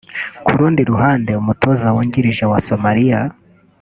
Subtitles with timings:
[0.45, 3.19] Ku rundi ruhande umutoza wungirije wa Somalia